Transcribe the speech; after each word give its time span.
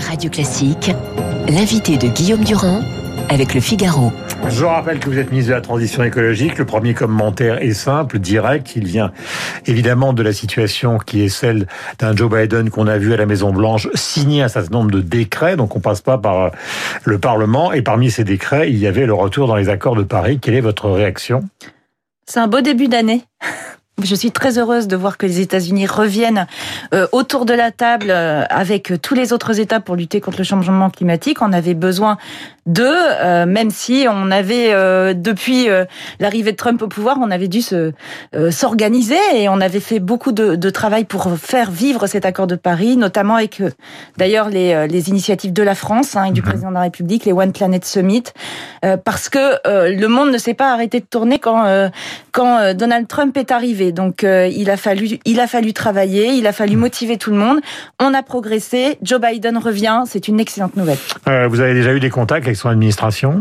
Radio 0.00 0.30
Classique, 0.30 0.90
l'invité 1.48 1.96
de 1.96 2.08
Guillaume 2.08 2.44
Durand 2.44 2.80
avec 3.28 3.54
le 3.54 3.60
Figaro. 3.60 4.12
Je 4.48 4.62
vous 4.62 4.68
rappelle 4.68 4.98
que 4.98 5.08
vous 5.08 5.18
êtes 5.18 5.30
ministre 5.30 5.50
de 5.50 5.54
la 5.54 5.60
Transition 5.60 6.02
écologique. 6.02 6.58
Le 6.58 6.64
premier 6.64 6.94
commentaire 6.94 7.62
est 7.62 7.74
simple, 7.74 8.18
direct. 8.18 8.72
Il 8.74 8.86
vient 8.86 9.12
évidemment 9.66 10.12
de 10.12 10.22
la 10.22 10.32
situation 10.32 10.98
qui 10.98 11.22
est 11.22 11.28
celle 11.28 11.66
d'un 11.98 12.16
Joe 12.16 12.30
Biden 12.30 12.70
qu'on 12.70 12.86
a 12.86 12.98
vu 12.98 13.12
à 13.12 13.16
la 13.16 13.26
Maison 13.26 13.52
Blanche 13.52 13.88
signer 13.94 14.42
un 14.42 14.48
certain 14.48 14.78
nombre 14.78 14.90
de 14.90 15.00
décrets. 15.00 15.56
Donc 15.56 15.76
on 15.76 15.80
passe 15.80 16.00
pas 16.00 16.18
par 16.18 16.40
euh, 16.40 16.50
le 17.04 17.18
Parlement. 17.18 17.72
Et 17.72 17.82
parmi 17.82 18.10
ces 18.10 18.24
décrets, 18.24 18.70
il 18.70 18.78
y 18.78 18.86
avait 18.86 19.06
le 19.06 19.14
retour 19.14 19.46
dans 19.46 19.56
les 19.56 19.68
accords 19.68 19.96
de 19.96 20.02
Paris. 20.02 20.38
Quelle 20.40 20.54
est 20.54 20.60
votre 20.60 20.88
réaction? 20.90 21.42
C'est 22.26 22.40
un 22.40 22.48
beau 22.48 22.60
début 22.60 22.88
d'année. 22.88 23.24
Je 24.02 24.14
suis 24.14 24.30
très 24.30 24.58
heureuse 24.58 24.88
de 24.88 24.96
voir 24.96 25.18
que 25.18 25.26
les 25.26 25.40
États-Unis 25.40 25.86
reviennent 25.86 26.46
euh, 26.94 27.06
autour 27.12 27.44
de 27.44 27.54
la 27.54 27.70
table 27.70 28.06
euh, 28.10 28.44
avec 28.48 28.92
tous 29.02 29.14
les 29.14 29.32
autres 29.32 29.60
États 29.60 29.80
pour 29.80 29.96
lutter 29.96 30.20
contre 30.20 30.38
le 30.38 30.44
changement 30.44 30.90
climatique. 30.90 31.42
On 31.42 31.52
avait 31.52 31.74
besoin 31.74 32.16
d'eux, 32.66 32.84
euh, 32.86 33.46
même 33.46 33.70
si 33.70 34.06
on 34.08 34.30
avait 34.30 34.70
depuis 35.14 35.68
l'arrivée 36.18 36.52
de 36.52 36.56
Trump 36.56 36.80
au 36.82 36.88
pouvoir, 36.88 37.18
on 37.20 37.30
avait 37.30 37.48
dû 37.48 37.62
se 37.62 37.92
s'organiser 38.50 39.16
et 39.34 39.48
on 39.48 39.60
avait 39.60 39.80
fait 39.80 39.98
beaucoup 39.98 40.32
de, 40.32 40.54
de, 40.54 40.70
travail 40.70 41.04
pour 41.04 41.36
faire 41.36 41.70
vivre 41.70 42.06
cet 42.06 42.24
accord 42.24 42.46
de 42.46 42.54
Paris, 42.54 42.96
notamment 42.96 43.36
avec 43.36 43.62
d'ailleurs 44.18 44.48
les, 44.48 44.86
les, 44.88 45.08
initiatives 45.08 45.52
de 45.52 45.62
la 45.62 45.74
France 45.74 46.16
hein, 46.16 46.24
et 46.24 46.32
du 46.32 46.42
mhm. 46.42 46.48
président 46.48 46.68
de 46.68 46.74
la 46.74 46.82
République, 46.82 47.24
les 47.24 47.32
One 47.32 47.52
Planet 47.52 47.84
Summit, 47.84 48.24
parce 49.04 49.28
que 49.28 49.58
le 49.64 50.06
monde 50.06 50.30
ne 50.30 50.38
s'est 50.38 50.54
pas 50.54 50.72
arrêté 50.72 51.00
de 51.00 51.06
tourner 51.06 51.38
quand 51.38 51.90
quand 52.32 52.74
Donald 52.74 53.08
Trump 53.08 53.36
est 53.36 53.50
arrivé. 53.50 53.89
Donc 53.92 54.24
euh, 54.24 54.46
il 54.48 54.70
a 54.70 54.76
fallu 54.76 55.18
il 55.24 55.40
a 55.40 55.46
fallu 55.46 55.72
travailler, 55.72 56.28
il 56.32 56.46
a 56.46 56.52
fallu 56.52 56.76
motiver 56.76 57.16
tout 57.16 57.30
le 57.30 57.36
monde. 57.36 57.60
On 57.98 58.14
a 58.14 58.22
progressé. 58.22 58.98
Joe 59.02 59.20
Biden 59.20 59.58
revient. 59.58 60.02
C'est 60.06 60.28
une 60.28 60.40
excellente 60.40 60.76
nouvelle. 60.76 60.98
Euh, 61.28 61.48
vous 61.48 61.60
avez 61.60 61.74
déjà 61.74 61.92
eu 61.92 62.00
des 62.00 62.10
contacts 62.10 62.46
avec 62.46 62.56
son 62.56 62.68
administration? 62.68 63.40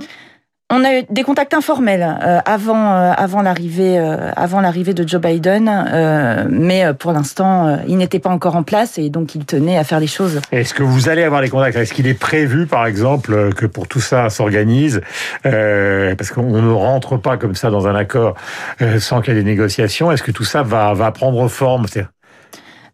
On 0.72 0.84
a 0.84 1.00
eu 1.00 1.04
des 1.10 1.24
contacts 1.24 1.54
informels 1.54 2.04
euh, 2.04 2.40
avant 2.46 2.94
euh, 2.94 3.12
avant 3.18 3.42
l'arrivée 3.42 3.98
euh, 3.98 4.32
avant 4.36 4.62
l'arrivée 4.62 4.94
de 4.94 5.08
Joe 5.08 5.20
Biden, 5.20 6.48
mais 6.50 6.94
pour 6.94 7.12
l'instant 7.12 7.80
il 7.88 7.98
n'était 7.98 8.20
pas 8.20 8.30
encore 8.30 8.56
en 8.56 8.64
place 8.64 8.98
et 8.98 9.10
donc 9.10 9.36
il 9.36 9.46
tenait 9.46 9.78
à 9.78 9.84
faire 9.84 10.00
les 10.00 10.08
choses. 10.08 10.40
Est-ce 10.52 10.74
que 10.74 10.84
vous 10.84 11.10
allez 11.10 11.24
avoir 11.24 11.42
des 11.42 11.50
contacts? 11.50 11.76
Est-ce 11.76 11.94
qu'il 11.94 12.08
est 12.08 12.14
prévu 12.14 12.68
par 12.68 12.86
exemple 12.86 13.54
que 13.54 13.66
pour 13.66 13.88
tout 13.88 14.00
ça 14.00 14.30
s'organise? 14.30 15.02
Parce 15.44 16.32
qu'on 16.32 16.62
ne 16.62 16.72
rentre 16.72 17.18
pas 17.18 17.38
comme 17.38 17.56
ça 17.56 17.70
dans 17.70 17.88
un 17.88 17.96
accord 17.96 18.36
sans 19.00 19.22
qu'il 19.22 19.34
y 19.34 19.38
ait 19.38 19.44
des 19.44 19.50
négociations. 19.50 20.12
Est-ce 20.12 20.24
que 20.24 20.32
tout 20.32 20.44
ça 20.44 20.64
va 20.64 20.94
va 20.94 21.12
prendre 21.12 21.48
forme? 21.48 21.86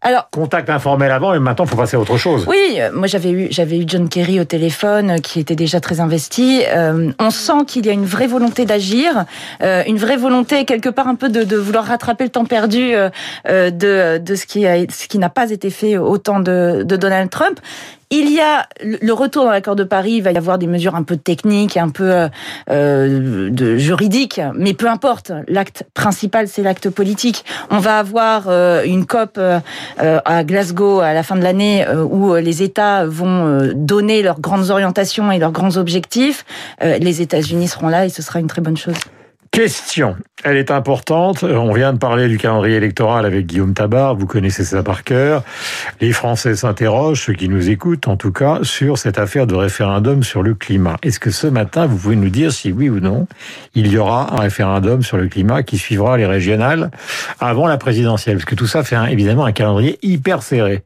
Alors, 0.06 0.30
contact 0.30 0.70
informel 0.70 1.10
avant 1.10 1.34
et 1.34 1.40
maintenant 1.40 1.64
il 1.64 1.68
faut 1.68 1.76
passer 1.76 1.96
à 1.96 2.00
autre 2.00 2.16
chose. 2.16 2.44
Oui, 2.46 2.76
euh, 2.78 2.90
moi 2.94 3.08
j'avais 3.08 3.32
eu 3.32 3.48
j'avais 3.50 3.76
eu 3.76 3.84
John 3.88 4.08
Kerry 4.08 4.38
au 4.38 4.44
téléphone 4.44 5.10
euh, 5.10 5.16
qui 5.16 5.40
était 5.40 5.56
déjà 5.56 5.80
très 5.80 5.98
investi. 5.98 6.62
Euh, 6.68 7.10
on 7.18 7.30
sent 7.30 7.64
qu'il 7.66 7.86
y 7.86 7.88
a 7.88 7.92
une 7.92 8.04
vraie 8.04 8.28
volonté 8.28 8.66
d'agir, 8.66 9.24
une 9.60 9.96
vraie 9.96 10.16
volonté 10.16 10.64
quelque 10.64 10.90
part 10.90 11.08
un 11.08 11.16
peu 11.16 11.28
de, 11.28 11.42
de 11.42 11.56
vouloir 11.56 11.86
rattraper 11.86 12.22
le 12.22 12.30
temps 12.30 12.44
perdu 12.44 12.92
de 13.48 14.18
de 14.18 14.34
ce 14.36 14.46
qui 14.46 14.64
a 14.64 14.76
ce 14.88 15.08
qui 15.08 15.18
n'a 15.18 15.28
pas 15.28 15.50
été 15.50 15.70
fait 15.70 15.96
au 15.96 16.18
temps 16.18 16.38
de, 16.38 16.84
de 16.84 16.96
Donald 16.96 17.28
Trump. 17.28 17.58
Il 18.10 18.32
y 18.32 18.40
a 18.40 18.68
le 18.82 19.12
retour 19.12 19.44
dans 19.44 19.50
l'accord 19.50 19.74
de 19.74 19.82
Paris, 19.82 20.12
il 20.12 20.22
va 20.22 20.30
y 20.30 20.36
avoir 20.36 20.58
des 20.58 20.68
mesures 20.68 20.94
un 20.94 21.02
peu 21.02 21.16
techniques, 21.16 21.76
un 21.76 21.88
peu 21.88 22.12
euh, 22.12 22.28
euh, 22.70 23.50
de 23.50 23.76
juridiques, 23.78 24.40
mais 24.54 24.74
peu 24.74 24.88
importe. 24.88 25.32
L'acte 25.48 25.82
principal, 25.92 26.46
c'est 26.46 26.62
l'acte 26.62 26.88
politique. 26.88 27.44
On 27.70 27.78
va 27.78 27.98
avoir 27.98 28.44
euh, 28.46 28.84
une 28.84 29.06
COP 29.06 29.40
à 29.98 30.44
Glasgow 30.44 31.00
à 31.00 31.14
la 31.14 31.24
fin 31.24 31.34
de 31.34 31.42
l'année 31.42 31.84
où 31.88 32.34
les 32.36 32.62
États 32.62 33.06
vont 33.06 33.72
donner 33.74 34.22
leurs 34.22 34.40
grandes 34.40 34.70
orientations 34.70 35.32
et 35.32 35.38
leurs 35.38 35.52
grands 35.52 35.76
objectifs. 35.76 36.44
les 36.80 37.22
États-Unis 37.22 37.68
seront 37.68 37.88
là 37.88 38.06
et 38.06 38.08
ce 38.08 38.22
sera 38.22 38.38
une 38.38 38.46
très 38.46 38.62
bonne 38.62 38.76
chose. 38.76 38.96
Question, 39.56 40.16
elle 40.44 40.58
est 40.58 40.70
importante. 40.70 41.42
On 41.42 41.72
vient 41.72 41.94
de 41.94 41.98
parler 41.98 42.28
du 42.28 42.36
calendrier 42.36 42.76
électoral 42.76 43.24
avec 43.24 43.46
Guillaume 43.46 43.72
Tabar, 43.72 44.14
vous 44.14 44.26
connaissez 44.26 44.64
ça 44.64 44.82
par 44.82 45.02
cœur. 45.02 45.42
Les 45.98 46.12
Français 46.12 46.54
s'interrogent, 46.54 47.22
ceux 47.22 47.32
qui 47.32 47.48
nous 47.48 47.70
écoutent 47.70 48.06
en 48.06 48.18
tout 48.18 48.32
cas, 48.32 48.58
sur 48.64 48.98
cette 48.98 49.18
affaire 49.18 49.46
de 49.46 49.54
référendum 49.54 50.22
sur 50.22 50.42
le 50.42 50.52
climat. 50.52 50.98
Est-ce 51.02 51.18
que 51.18 51.30
ce 51.30 51.46
matin, 51.46 51.86
vous 51.86 51.96
pouvez 51.96 52.16
nous 52.16 52.28
dire 52.28 52.52
si 52.52 52.70
oui 52.70 52.90
ou 52.90 53.00
non, 53.00 53.28
il 53.74 53.86
y 53.86 53.96
aura 53.96 54.34
un 54.34 54.40
référendum 54.40 55.02
sur 55.02 55.16
le 55.16 55.26
climat 55.26 55.62
qui 55.62 55.78
suivra 55.78 56.18
les 56.18 56.26
régionales 56.26 56.90
avant 57.40 57.66
la 57.66 57.78
présidentielle? 57.78 58.36
Parce 58.36 58.44
que 58.44 58.56
tout 58.56 58.66
ça 58.66 58.84
fait 58.84 58.98
évidemment 59.10 59.46
un 59.46 59.52
calendrier 59.52 59.98
hyper 60.02 60.42
serré. 60.42 60.84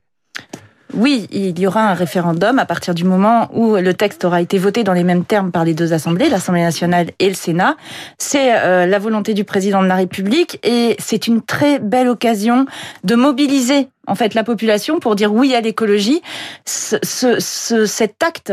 Oui, 0.95 1.29
il 1.31 1.59
y 1.59 1.67
aura 1.67 1.83
un 1.83 1.95
référendum 1.95 2.59
à 2.59 2.67
partir 2.67 2.95
du 2.95 3.05
moment 3.05 3.49
où 3.53 3.77
le 3.77 3.95
texte 3.95 4.25
aura 4.25 4.41
été 4.41 4.59
voté 4.59 4.85
dans 4.85 4.93
les 4.93 5.05
mêmes 5.05 5.25
termes 5.25 5.51
par 5.51 5.65
les 5.65 5.75
deux 5.75 5.93
assemblées, 5.93 6.29
l'Assemblée 6.29 6.63
nationale 6.63 7.11
et 7.19 7.29
le 7.29 7.35
Sénat. 7.35 7.77
C'est 8.19 8.55
euh, 8.55 8.87
la 8.87 8.99
volonté 8.99 9.35
du 9.35 9.45
président 9.45 9.83
de 9.83 9.87
la 9.87 9.97
République 9.97 10.59
et 10.63 10.97
c'est 10.99 11.27
une 11.27 11.43
très 11.43 11.79
belle 11.79 12.09
occasion 12.09 12.67
de 13.05 13.15
mobiliser 13.15 13.89
en 14.07 14.15
fait 14.15 14.35
la 14.35 14.45
population 14.45 14.99
pour 14.99 15.15
dire 15.15 15.33
oui 15.33 15.55
à 15.55 15.61
l'écologie. 15.61 16.23
Ce, 16.65 16.97
ce, 17.03 17.87
cet 17.87 18.23
acte 18.23 18.53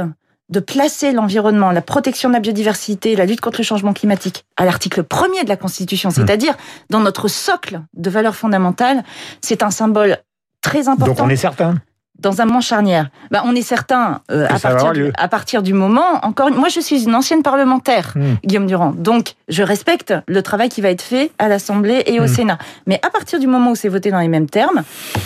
de 0.49 0.59
placer 0.59 1.11
l'environnement, 1.11 1.71
la 1.71 1.81
protection 1.81 2.29
de 2.29 2.33
la 2.33 2.39
biodiversité, 2.39 3.15
la 3.15 3.25
lutte 3.25 3.41
contre 3.41 3.59
le 3.59 3.65
changement 3.65 3.93
climatique 3.93 4.45
à 4.55 4.63
l'article 4.63 5.03
premier 5.03 5.43
de 5.43 5.49
la 5.49 5.57
Constitution, 5.57 6.09
mmh. 6.09 6.13
c'est-à-dire 6.13 6.55
dans 6.89 7.01
notre 7.01 7.27
socle 7.27 7.81
de 7.93 8.09
valeurs 8.09 8.35
fondamentales, 8.35 9.03
c'est 9.41 9.61
un 9.61 9.71
symbole 9.71 10.17
très 10.61 10.87
important. 10.87 11.13
Donc 11.13 11.19
on 11.19 11.29
est 11.29 11.35
certain? 11.35 11.75
Dans 12.19 12.41
un 12.41 12.45
moment 12.45 12.61
charnière. 12.61 13.09
Bah, 13.31 13.43
on 13.45 13.55
est 13.55 13.61
certain 13.61 14.21
euh, 14.31 14.47
à, 14.49 14.59
partir 14.59 14.93
du, 14.93 15.11
à 15.17 15.27
partir 15.27 15.63
du 15.63 15.73
moment. 15.73 16.25
Encore, 16.25 16.51
moi, 16.51 16.69
je 16.69 16.79
suis 16.79 17.03
une 17.03 17.15
ancienne 17.15 17.43
parlementaire, 17.43 18.13
hmm. 18.15 18.35
Guillaume 18.45 18.67
Durand, 18.67 18.93
donc 18.95 19.33
je 19.47 19.63
respecte 19.63 20.13
le 20.27 20.41
travail 20.41 20.69
qui 20.69 20.81
va 20.81 20.89
être 20.89 21.01
fait 21.01 21.31
à 21.39 21.47
l'Assemblée 21.47 22.03
et 22.05 22.19
au 22.19 22.23
hmm. 22.23 22.27
Sénat. 22.27 22.57
Mais 22.85 22.99
à 23.05 23.09
partir 23.09 23.39
du 23.39 23.47
moment 23.47 23.71
où 23.71 23.75
c'est 23.75 23.89
voté 23.89 24.11
dans 24.11 24.19
les 24.19 24.27
mêmes 24.27 24.49
termes, 24.49 24.83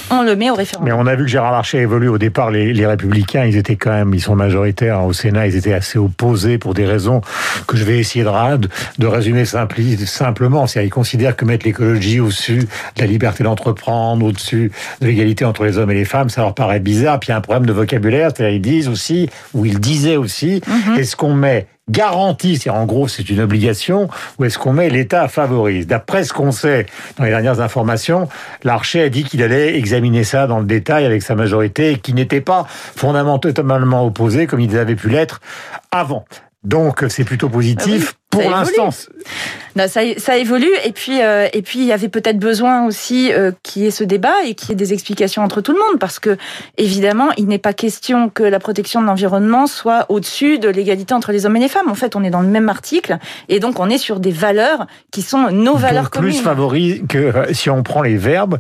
on 0.10 0.24
le 0.24 0.36
met 0.36 0.50
au 0.50 0.56
référendum. 0.56 0.88
Mais 0.94 0.94
on 0.94 1.08
a 1.08 1.16
vu 1.16 1.24
que 1.24 1.30
Gérard 1.30 1.52
Larcher 1.52 1.80
a 1.80 1.82
évolué 1.82 2.08
au 2.08 2.18
départ. 2.18 2.52
Les, 2.52 2.74
les 2.74 2.86
Républicains, 2.86 3.46
ils 3.46 3.58
étaient 3.58 3.76
quand 3.76 3.92
même, 3.92 4.14
ils 4.14 4.22
sont 4.22 4.36
majoritaires 4.36 5.00
hein, 5.00 5.04
au 5.04 5.14
Sénat. 5.14 5.48
Ils 5.48 5.56
étaient 5.56 5.74
assez 5.74 5.98
opposés 5.98 6.58
pour 6.58 6.74
des 6.74 6.86
raisons 6.86 7.22
que 7.68 7.78
je 7.78 7.84
vais 7.84 8.00
essayer 8.00 8.26
de, 8.26 8.68
de 8.98 9.08
résumer 9.08 9.46
simplement. 9.46 10.68
C'est-à-dire, 10.68 10.88
ils 10.88 10.92
considèrent 10.92 11.36
que 11.36 11.46
mettre 11.46 11.66
l'écologie 11.66 12.20
au-dessus 12.20 12.68
de 12.96 13.02
la 13.02 13.06
liberté 13.06 13.44
d'entreprendre, 13.44 14.26
au-dessus 14.26 14.72
de 15.00 15.08
l'égalité 15.08 15.46
entre 15.46 15.64
les 15.64 15.78
hommes 15.78 15.92
et 15.92 15.96
les 15.96 16.06
femmes, 16.06 16.30
ça 16.30 16.42
leur 16.42 16.54
paraît 16.54 16.81
bizarre. 16.82 17.20
Puis 17.20 17.28
il 17.28 17.32
y 17.32 17.34
a 17.34 17.38
un 17.38 17.42
problème 17.42 17.66
de 17.66 17.74
vocabulaire. 17.74 18.32
C'est-à-dire, 18.36 18.56
ils 18.56 18.62
disent 18.62 18.88
aussi, 18.88 19.30
ou 19.54 19.66
ils 19.66 19.80
disaient 19.80 20.18
aussi, 20.18 20.62
mhm. 20.68 20.98
est-ce 20.98 21.16
qu'on 21.16 21.34
met 21.34 21.68
garantie, 21.90 22.58
c'est 22.58 22.70
en 22.70 22.86
gros 22.86 23.08
c'est 23.08 23.30
une 23.30 23.42
obligation, 23.42 24.08
ou 24.40 24.46
est-ce 24.46 24.58
qu'on 24.58 24.74
met 24.74 24.90
l'État 24.90 25.28
favorise? 25.28 25.88
D'après 25.88 26.24
ce 26.24 26.34
qu'on 26.34 26.52
sait 26.52 26.86
dans 27.18 27.26
les 27.26 27.32
dernières 27.32 27.60
informations, 27.60 28.30
l'Archer 28.64 29.04
a 29.04 29.10
dit 29.10 29.24
qu'il 29.24 29.44
allait 29.44 29.78
examiner 29.78 30.24
ça 30.24 30.48
dans 30.48 30.60
le 30.60 30.66
détail 30.66 31.06
avec 31.06 31.22
sa 31.22 31.36
majorité 31.36 31.92
et 31.92 31.98
qu'il 31.98 32.16
n'était 32.16 32.42
pas 32.42 32.66
fondamentalement 32.70 34.06
opposé 34.06 34.48
comme 34.48 34.62
il 34.62 34.76
avait 34.78 34.96
pu 34.96 35.10
l'être 35.10 35.42
avant. 35.92 36.26
Donc 36.64 37.04
c'est 37.10 37.24
plutôt 37.24 37.50
positif 37.50 38.14
ah 38.16 38.21
pour 38.32 38.50
l'instant. 38.50 38.90
Ça, 39.88 40.02
ça, 40.18 40.38
évolue. 40.38 40.72
Et 40.84 40.92
puis 40.92 41.22
euh, 41.22 41.48
et 41.54 41.62
puis 41.62 41.80
il 41.80 41.86
y 41.86 41.94
avait 41.94 42.10
peut-être 42.10 42.40
besoin 42.40 42.86
aussi 42.86 43.32
euh, 43.32 43.52
qu'il 43.64 43.84
y 43.84 43.88
ait 43.88 43.92
ce 43.92 44.04
débat 44.04 44.44
et 44.46 44.56
qu'il 44.56 44.70
y 44.70 44.72
ait 44.74 44.76
des 44.76 44.94
explications 44.94 45.44
entre 45.44 45.62
tout 45.62 45.72
le 45.72 45.80
monde. 45.80 46.00
Parce 46.00 46.20
que 46.20 46.38
évidemment 46.78 47.30
il 47.38 47.48
n'est 47.48 47.58
pas 47.58 47.74
question 47.74 48.30
que 48.30 48.44
la 48.44 48.60
protection 48.60 49.02
de 49.02 49.06
l'environnement 49.06 49.68
soit 49.68 50.06
au-dessus 50.10 50.60
de 50.60 50.70
l'égalité 50.70 51.14
entre 51.14 51.32
les 51.32 51.46
hommes 51.46 51.56
et 51.58 51.60
les 51.60 51.70
femmes. 51.70 51.90
En 51.90 51.96
fait, 51.96 52.16
on 52.16 52.24
est 52.24 52.30
dans 52.30 52.42
le 52.42 52.48
même 52.48 52.70
article. 52.70 53.18
Et 53.50 53.60
donc 53.60 53.80
on 53.80 53.90
est 53.90 53.98
sur 53.98 54.20
des 54.20 54.32
valeurs 54.32 54.88
qui 55.12 55.22
sont 55.22 55.52
nos 55.52 55.76
valeurs 55.76 56.06
donc 56.06 56.22
Plus 56.22 56.42
favorise 56.42 57.04
que 57.08 57.18
euh, 57.18 57.54
si 57.54 57.70
on 57.70 57.84
prend 57.84 58.02
les 58.02 58.18
verbes, 58.18 58.60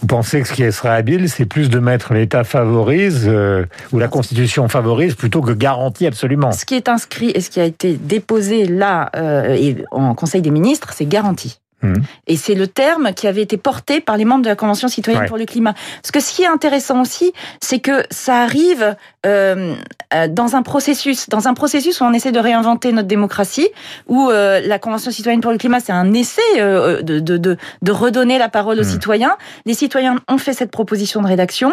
vous 0.00 0.06
pensez 0.06 0.40
que 0.42 0.48
ce 0.48 0.52
qui 0.52 0.70
serait 0.72 0.90
habile, 0.90 1.28
c'est 1.28 1.44
plus 1.44 1.68
de 1.68 1.78
mettre 1.78 2.12
l'État 2.12 2.44
favorise 2.44 3.26
euh, 3.26 3.64
ou 3.92 3.98
la 3.98 4.08
Constitution 4.08 4.68
favorise 4.68 5.14
plutôt 5.14 5.40
que 5.40 5.52
garantie 5.52 6.06
absolument. 6.06 6.52
Ce 6.52 6.64
qui 6.64 6.74
est 6.74 6.88
inscrit 6.88 7.30
et 7.34 7.40
ce 7.40 7.50
qui 7.50 7.60
a 7.60 7.64
été 7.64 7.94
déposé 7.94 8.66
là 8.66 9.09
et 9.14 9.84
en 9.90 10.14
Conseil 10.14 10.42
des 10.42 10.50
ministres, 10.50 10.92
c'est 10.92 11.06
garanti. 11.06 11.59
Mmh. 11.82 11.94
Et 12.26 12.36
c'est 12.36 12.54
le 12.54 12.66
terme 12.66 13.12
qui 13.14 13.26
avait 13.26 13.42
été 13.42 13.56
porté 13.56 14.00
par 14.00 14.16
les 14.16 14.24
membres 14.24 14.42
de 14.42 14.48
la 14.48 14.56
Convention 14.56 14.88
citoyenne 14.88 15.26
pour 15.26 15.38
le 15.38 15.46
climat. 15.46 15.74
Parce 16.02 16.10
que 16.12 16.20
ce 16.20 16.34
qui 16.34 16.42
est 16.42 16.46
intéressant 16.46 17.00
aussi, 17.00 17.32
c'est 17.60 17.80
que 17.80 18.04
ça 18.10 18.42
arrive 18.42 18.96
euh, 19.26 19.74
euh, 20.14 20.28
dans 20.28 20.56
un 20.56 20.62
processus, 20.62 21.28
dans 21.28 21.48
un 21.48 21.54
processus 21.54 22.00
où 22.00 22.04
on 22.04 22.12
essaie 22.12 22.32
de 22.32 22.38
réinventer 22.38 22.92
notre 22.92 23.08
démocratie, 23.08 23.68
où 24.08 24.28
euh, 24.30 24.60
la 24.64 24.78
Convention 24.78 25.10
citoyenne 25.10 25.40
pour 25.40 25.52
le 25.52 25.58
climat, 25.58 25.80
c'est 25.80 25.92
un 25.92 26.12
essai 26.12 26.40
euh, 26.58 27.02
de, 27.02 27.20
de, 27.20 27.36
de, 27.36 27.56
de, 27.82 27.92
redonner 27.92 28.38
la 28.38 28.48
parole 28.48 28.78
aux 28.78 28.82
mmh. 28.82 28.92
citoyens. 28.92 29.36
Les 29.66 29.74
citoyens 29.74 30.16
ont 30.28 30.38
fait 30.38 30.52
cette 30.52 30.70
proposition 30.70 31.22
de 31.22 31.26
rédaction, 31.26 31.72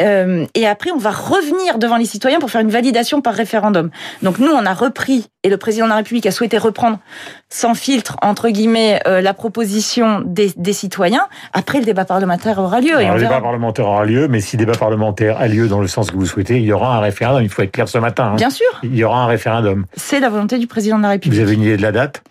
euh, 0.00 0.46
et 0.54 0.66
après 0.66 0.90
on 0.90 0.98
va 0.98 1.10
revenir 1.10 1.78
devant 1.78 1.96
les 1.96 2.04
citoyens 2.04 2.40
pour 2.40 2.50
faire 2.50 2.60
une 2.60 2.70
validation 2.70 3.20
par 3.20 3.34
référendum. 3.34 3.90
Donc 4.22 4.38
nous, 4.38 4.50
on 4.50 4.66
a 4.66 4.74
repris, 4.74 5.26
et 5.42 5.48
le 5.48 5.56
président 5.56 5.86
de 5.86 5.90
la 5.90 5.96
République 5.96 6.26
a 6.26 6.30
souhaité 6.30 6.58
reprendre 6.58 6.98
sans 7.48 7.74
filtre, 7.74 8.16
entre 8.22 8.50
guillemets, 8.50 9.00
la 9.06 9.32
proposition 9.32 9.47
des, 10.24 10.52
des, 10.56 10.72
citoyens. 10.72 11.26
Après, 11.52 11.78
le 11.78 11.84
débat 11.84 12.04
parlementaire 12.04 12.58
aura 12.58 12.80
lieu. 12.80 13.00
et 13.00 13.08
le 13.08 13.18
débat 13.18 13.40
parlementaire 13.40 13.86
aura 13.86 14.04
lieu, 14.04 14.28
mais 14.28 14.40
si 14.40 14.56
le 14.56 14.64
débat 14.64 14.78
parlementaire 14.78 15.38
a 15.38 15.48
lieu 15.48 15.68
dans 15.68 15.80
le 15.80 15.88
sens 15.88 16.10
que 16.10 16.16
vous 16.16 16.26
souhaitez, 16.26 16.58
il 16.58 16.64
y 16.64 16.72
aura 16.72 16.96
un 16.96 17.00
référendum. 17.00 17.42
Il 17.42 17.48
faut 17.48 17.62
être 17.62 17.72
clair 17.72 17.88
ce 17.88 17.98
matin. 17.98 18.32
Hein. 18.32 18.36
Bien 18.36 18.50
sûr. 18.50 18.66
Il 18.82 18.96
y 18.96 19.04
aura 19.04 19.22
un 19.22 19.26
référendum. 19.26 19.86
C'est 19.96 20.20
la 20.20 20.28
volonté 20.28 20.58
du 20.58 20.66
président 20.66 20.98
de 20.98 21.02
la 21.02 21.10
République. 21.10 21.38
Vous 21.38 21.46
avez 21.46 21.54
une 21.54 21.62
idée 21.62 21.76
de 21.76 21.82
la 21.82 21.92
date? 21.92 22.22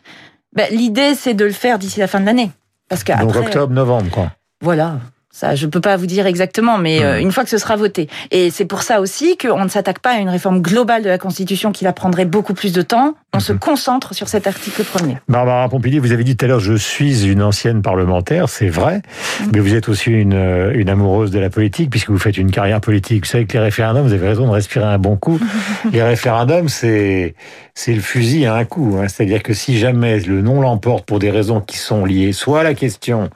Ben, 0.55 0.67
L'idée, 0.71 1.13
c'est 1.15 1.33
de 1.33 1.45
le 1.45 1.51
faire 1.51 1.79
d'ici 1.79 1.99
la 1.99 2.07
fin 2.07 2.19
de 2.19 2.25
l'année. 2.25 2.51
Parce 2.89 3.03
que 3.03 3.17
Donc 3.19 3.35
octobre, 3.35 3.73
novembre, 3.73 4.09
quoi. 4.09 4.31
Voilà. 4.61 4.97
Ça, 5.37 5.53
je 5.53 5.67
peux 5.67 5.81
pas 5.81 5.97
vous 5.97 6.07
dire 6.07 6.25
exactement, 6.25 6.79
mais 6.79 7.03
euh, 7.03 7.21
une 7.21 7.31
fois 7.31 7.43
que 7.43 7.51
ce 7.51 7.59
sera 7.59 7.75
voté. 7.75 8.09
Et 8.31 8.49
c'est 8.49 8.65
pour 8.65 8.81
ça 8.81 9.01
aussi 9.01 9.37
qu'on 9.37 9.63
ne 9.63 9.69
s'attaque 9.69 9.99
pas 9.99 10.13
à 10.13 10.17
une 10.17 10.29
réforme 10.29 10.63
globale 10.63 11.03
de 11.03 11.09
la 11.09 11.19
Constitution 11.19 11.71
qui 11.71 11.83
la 11.83 11.93
prendrait 11.93 12.25
beaucoup 12.25 12.55
plus 12.55 12.73
de 12.73 12.81
temps. 12.81 13.13
On 13.35 13.39
se 13.39 13.53
mhm. 13.53 13.59
concentre 13.59 14.15
sur 14.15 14.29
cet 14.29 14.47
article 14.47 14.83
premier. 14.83 15.19
Barbara 15.27 15.69
Pompili, 15.69 15.99
vous 15.99 16.11
avez 16.11 16.23
dit 16.23 16.35
tout 16.35 16.45
à 16.45 16.47
l'heure, 16.47 16.59
je 16.59 16.73
suis 16.73 17.23
une 17.27 17.43
ancienne 17.43 17.83
parlementaire, 17.83 18.49
c'est 18.49 18.69
vrai, 18.69 19.03
mhm. 19.41 19.51
mais 19.53 19.59
vous 19.59 19.75
êtes 19.75 19.89
aussi 19.89 20.09
une, 20.09 20.33
euh, 20.33 20.71
une 20.73 20.89
amoureuse 20.89 21.29
de 21.29 21.37
la 21.37 21.51
politique, 21.51 21.91
puisque 21.91 22.09
vous 22.09 22.17
faites 22.17 22.39
une 22.39 22.49
carrière 22.49 22.81
politique. 22.81 23.25
Vous 23.25 23.29
savez 23.29 23.45
que 23.45 23.53
les 23.53 23.63
référendums, 23.63 24.07
vous 24.07 24.13
avez 24.13 24.27
raison 24.27 24.47
de 24.47 24.51
respirer 24.53 24.85
un 24.85 24.97
bon 24.97 25.17
coup. 25.17 25.39
les 25.91 26.01
référendums, 26.01 26.67
c'est 26.67 27.35
c'est 27.75 27.93
le 27.93 28.01
fusil 28.01 28.47
à 28.47 28.55
un 28.55 28.65
coup. 28.65 28.97
Hein. 28.99 29.07
C'est-à-dire 29.07 29.43
que 29.43 29.53
si 29.53 29.77
jamais 29.77 30.19
le 30.21 30.41
non 30.41 30.61
l'emporte 30.61 31.05
pour 31.05 31.19
des 31.19 31.29
raisons 31.29 31.61
qui 31.61 31.77
sont 31.77 32.05
liées 32.05 32.33
soit 32.33 32.61
à 32.61 32.63
la 32.63 32.73
question, 32.73 33.29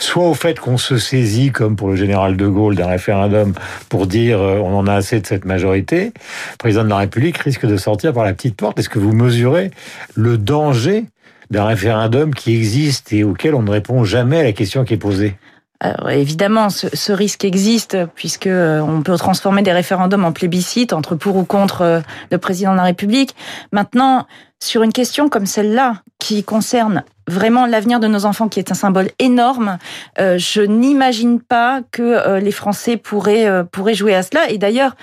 soit 0.00 0.28
au 0.28 0.34
fait 0.34 0.58
qu'on 0.58 0.78
se 0.78 0.98
saisit, 0.98 1.43
comme 1.52 1.76
pour 1.76 1.88
le 1.88 1.96
général 1.96 2.36
de 2.36 2.46
Gaulle, 2.46 2.74
d'un 2.74 2.86
référendum 2.86 3.54
pour 3.88 4.06
dire 4.06 4.40
euh, 4.40 4.58
on 4.58 4.76
en 4.76 4.86
a 4.86 4.94
assez 4.94 5.20
de 5.20 5.26
cette 5.26 5.44
majorité, 5.44 6.12
le 6.52 6.56
président 6.58 6.84
de 6.84 6.88
la 6.88 6.98
République 6.98 7.38
risque 7.38 7.66
de 7.66 7.76
sortir 7.76 8.12
par 8.12 8.24
la 8.24 8.32
petite 8.32 8.56
porte. 8.56 8.78
Est-ce 8.78 8.88
que 8.88 8.98
vous 8.98 9.12
mesurez 9.12 9.70
le 10.14 10.38
danger 10.38 11.06
d'un 11.50 11.64
référendum 11.64 12.34
qui 12.34 12.54
existe 12.54 13.12
et 13.12 13.24
auquel 13.24 13.54
on 13.54 13.62
ne 13.62 13.70
répond 13.70 14.04
jamais 14.04 14.40
à 14.40 14.44
la 14.44 14.52
question 14.52 14.84
qui 14.84 14.94
est 14.94 14.98
posée? 14.98 15.36
Alors, 15.80 16.10
évidemment, 16.10 16.70
ce, 16.70 17.12
risque 17.12 17.44
existe 17.44 17.98
puisque 18.14 18.46
euh, 18.46 18.80
on 18.80 19.02
peut 19.02 19.16
transformer 19.18 19.62
des 19.62 19.72
référendums 19.72 20.24
en 20.24 20.32
plébiscite 20.32 20.92
entre 20.92 21.14
pour 21.14 21.36
ou 21.36 21.44
contre 21.44 21.82
euh, 21.82 22.00
le 22.30 22.38
président 22.38 22.72
de 22.72 22.78
la 22.78 22.84
République. 22.84 23.34
Maintenant, 23.70 24.26
sur 24.62 24.82
une 24.82 24.92
question 24.92 25.28
comme 25.28 25.44
celle-là, 25.44 26.02
qui 26.18 26.42
concerne 26.42 27.04
vraiment 27.28 27.66
l'avenir 27.66 28.00
de 28.00 28.06
nos 28.06 28.24
enfants, 28.24 28.48
qui 28.48 28.58
est 28.58 28.70
un 28.70 28.74
symbole 28.74 29.08
énorme, 29.18 29.78
euh, 30.18 30.38
je 30.38 30.60
n'imagine 30.60 31.40
pas 31.40 31.80
que 31.90 32.38
les 32.38 32.52
Français 32.52 32.96
pourraient 32.96 33.64
pourraient 33.70 33.94
jouer 33.94 34.14
à 34.14 34.22
cela. 34.22 34.50
Et 34.50 34.58
d'ailleurs, 34.58 34.96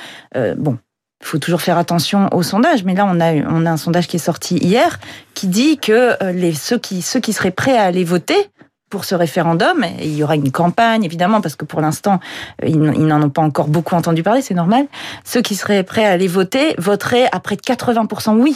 bon, 0.57 0.77
il 1.21 1.27
faut 1.27 1.37
toujours 1.37 1.61
faire 1.61 1.77
attention 1.77 2.29
aux 2.33 2.43
sondages, 2.43 2.83
mais 2.83 2.95
là 2.95 3.05
on 3.07 3.19
a 3.19 3.33
on 3.33 3.65
a 3.65 3.71
un 3.71 3.77
sondage 3.77 4.07
qui 4.07 4.17
est 4.17 4.19
sorti 4.19 4.57
hier 4.57 4.99
qui 5.33 5.47
dit 5.47 5.77
que 5.77 6.17
les 6.31 6.53
ceux 6.53 6.77
qui 6.77 7.01
ceux 7.01 7.19
qui 7.19 7.33
seraient 7.33 7.51
prêts 7.51 7.77
à 7.77 7.83
aller 7.83 8.03
voter 8.03 8.49
pour 8.91 9.05
ce 9.05 9.15
référendum. 9.15 9.83
Et 9.83 10.05
il 10.05 10.15
y 10.15 10.23
aura 10.23 10.35
une 10.35 10.51
campagne, 10.51 11.03
évidemment, 11.03 11.41
parce 11.41 11.55
que 11.55 11.65
pour 11.65 11.81
l'instant, 11.81 12.19
euh, 12.63 12.67
ils 12.67 13.07
n'en 13.07 13.23
ont 13.23 13.31
pas 13.31 13.41
encore 13.41 13.69
beaucoup 13.69 13.95
entendu 13.95 14.21
parler, 14.21 14.43
c'est 14.43 14.53
normal. 14.53 14.85
Ceux 15.23 15.41
qui 15.41 15.55
seraient 15.55 15.81
prêts 15.81 16.05
à 16.05 16.11
aller 16.11 16.27
voter 16.27 16.75
voteraient 16.77 17.27
à 17.31 17.39
près 17.39 17.55
de 17.55 17.61
80% 17.61 18.35
oui. 18.35 18.55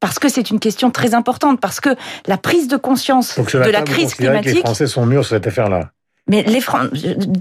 Parce 0.00 0.18
que 0.18 0.28
c'est 0.28 0.50
une 0.50 0.60
question 0.60 0.90
très 0.90 1.14
importante, 1.14 1.60
parce 1.60 1.80
que 1.80 1.90
la 2.26 2.38
prise 2.38 2.68
de 2.68 2.76
conscience 2.76 3.38
de 3.38 3.70
la 3.70 3.82
crise 3.82 4.14
climatique. 4.14 4.50
Que 4.50 4.56
les 4.56 4.60
Français 4.60 4.86
sont 4.86 5.06
mûrs 5.06 5.24
sur 5.24 5.36
cette 5.36 5.46
affaire-là. 5.46 5.90
Mais 6.28 6.42
les 6.42 6.60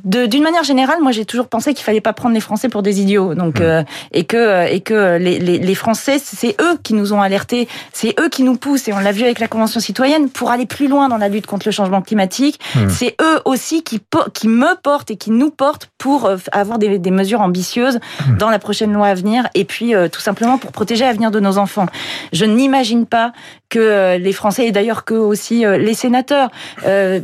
d'une 0.03 0.43
manière 0.43 0.63
générale, 0.63 0.97
moi 1.01 1.11
j'ai 1.11 1.25
toujours 1.25 1.47
pensé 1.47 1.73
qu'il 1.73 1.83
fallait 1.83 2.01
pas 2.01 2.13
prendre 2.13 2.35
les 2.35 2.41
Français 2.41 2.69
pour 2.69 2.83
des 2.83 3.01
idiots. 3.01 3.33
Donc 3.33 3.59
hmm. 3.59 3.63
euh, 3.63 3.83
et 4.11 4.25
que 4.25 4.71
et 4.71 4.79
que 4.81 5.17
les, 5.17 5.39
les, 5.39 5.57
les 5.57 5.75
Français, 5.75 6.17
c'est 6.23 6.55
eux 6.61 6.77
qui 6.83 6.93
nous 6.93 7.11
ont 7.11 7.21
alertés, 7.21 7.67
c'est 7.93 8.13
eux 8.19 8.29
qui 8.29 8.43
nous 8.43 8.55
poussent 8.57 8.87
et 8.87 8.93
on 8.93 8.99
l'a 8.99 9.11
vu 9.11 9.23
avec 9.23 9.39
la 9.39 9.47
Convention 9.47 9.79
citoyenne 9.79 10.29
pour 10.29 10.51
aller 10.51 10.67
plus 10.67 10.87
loin 10.87 11.09
dans 11.09 11.17
la 11.17 11.29
lutte 11.29 11.47
contre 11.47 11.67
le 11.67 11.71
changement 11.71 12.03
climatique. 12.03 12.59
Hmm. 12.75 12.89
C'est 12.89 13.15
eux 13.21 13.41
aussi 13.45 13.83
qui 13.83 13.99
qui 14.33 14.47
me 14.47 14.79
portent 14.79 15.09
et 15.09 15.17
qui 15.17 15.31
nous 15.31 15.49
portent 15.49 15.89
pour 15.97 16.25
euh, 16.25 16.37
avoir 16.51 16.77
des, 16.77 16.99
des 16.99 17.11
mesures 17.11 17.41
ambitieuses 17.41 17.99
hmm. 18.27 18.37
dans 18.37 18.51
la 18.51 18.59
prochaine 18.59 18.93
loi 18.93 19.07
à 19.07 19.13
venir 19.15 19.47
et 19.55 19.65
puis 19.65 19.95
euh, 19.95 20.09
tout 20.09 20.21
simplement 20.21 20.59
pour 20.59 20.71
protéger 20.71 21.05
l'avenir 21.05 21.31
de 21.31 21.39
nos 21.39 21.57
enfants. 21.57 21.87
Je 22.33 22.45
n'imagine 22.45 23.07
pas 23.07 23.33
que 23.75 24.17
les 24.17 24.33
Français 24.33 24.67
et 24.67 24.71
d'ailleurs 24.71 25.03
que 25.03 25.13
aussi 25.13 25.65
les 25.65 25.93
sénateurs 25.93 26.49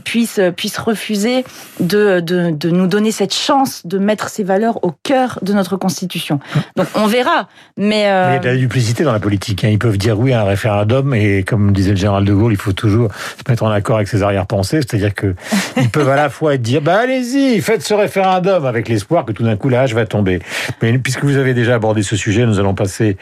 puissent 0.03 0.41
puissent 0.55 0.77
refuser 0.77 1.43
de, 1.79 2.19
de, 2.19 2.51
de, 2.51 2.69
nous 2.69 2.87
donner 2.87 3.11
cette 3.11 3.33
chance 3.33 3.85
de 3.85 3.97
mettre 3.97 4.29
ces 4.29 4.43
valeurs 4.43 4.83
au 4.83 4.93
cœur 5.03 5.39
de 5.41 5.53
notre 5.53 5.77
Constitution. 5.77 6.39
Donc 6.75 6.87
on 6.95 7.07
verra, 7.07 7.47
mais... 7.77 8.07
Euh... 8.07 8.29
Il 8.29 8.33
y 8.33 8.37
a 8.37 8.39
de 8.39 8.49
la 8.49 8.57
duplicité 8.57 9.03
dans 9.03 9.11
la 9.11 9.19
politique. 9.19 9.63
Hein. 9.63 9.69
Ils 9.69 9.79
peuvent 9.79 9.97
dire 9.97 10.19
oui 10.19 10.33
à 10.33 10.41
un 10.41 10.45
référendum 10.45 11.13
et 11.13 11.43
comme 11.43 11.71
disait 11.71 11.91
le 11.91 11.97
général 11.97 12.25
de 12.25 12.33
Gaulle, 12.33 12.53
il 12.53 12.57
faut 12.57 12.73
toujours 12.73 13.09
se 13.13 13.49
mettre 13.49 13.63
en 13.63 13.71
accord 13.71 13.97
avec 13.97 14.07
ses 14.07 14.23
arrière-pensées. 14.23 14.81
C'est-à-dire 14.81 15.13
que 15.13 15.35
ils 15.77 15.89
peuvent 15.89 16.09
à 16.09 16.15
la 16.15 16.29
fois 16.29 16.57
dire 16.57 16.81
bah 16.81 16.99
allez-y, 16.99 17.59
faites 17.61 17.83
ce 17.83 17.93
référendum 17.93 18.65
avec 18.65 18.89
l'espoir 18.89 19.25
que 19.25 19.31
tout 19.31 19.43
d'un 19.43 19.55
coup 19.55 19.69
l'âge 19.69 19.93
va 19.93 20.05
tomber. 20.05 20.39
Mais 20.81 20.97
puisque 20.97 21.23
vous 21.23 21.37
avez 21.37 21.53
déjà 21.53 21.75
abordé 21.75 22.03
ce 22.03 22.15
sujet, 22.15 22.45
nous 22.45 22.59
allons 22.59 22.75
passer 22.75 23.17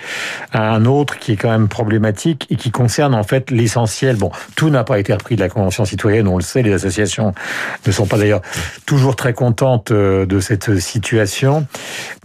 à 0.52 0.72
un 0.72 0.86
autre 0.86 1.18
qui 1.20 1.34
est 1.34 1.38
quand 1.38 1.50
même 1.50 1.68
problématique 1.68 2.48
et 2.50 2.56
qui 2.56 2.72
concerne 2.72 3.14
en 3.19 3.24
fait 3.24 3.51
l'essentiel. 3.51 4.16
Bon, 4.16 4.31
tout 4.56 4.69
n'a 4.69 4.83
pas 4.83 5.00
été 5.00 5.13
repris 5.13 5.36
de 5.36 5.42
la 5.42 5.50
Convention 5.50 5.86
citoyenne, 5.86 6.27
on 6.27 6.38
le 6.38 6.44
sait, 6.44 6.62
les 6.62 6.74
associations 6.74 7.33
ne 7.86 7.92
sont 7.92 8.06
pas 8.06 8.18
d'ailleurs 8.18 8.42
toujours 8.86 9.16
très 9.16 9.33
contente 9.33 9.92
euh, 9.92 10.25
de 10.25 10.39
cette 10.39 10.80
situation. 10.80 11.68